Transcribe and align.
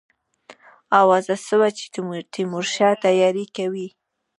آوازه 1.01 1.35
سوه 1.47 1.67
چې 1.77 1.85
تیمورشاه 2.33 2.95
تیاری 3.03 3.45
کوي. 3.57 3.87